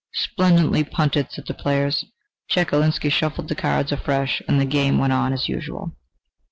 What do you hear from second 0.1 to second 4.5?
"Splendidly punted!" said the players. Chekalinsky shuffled the cards afresh,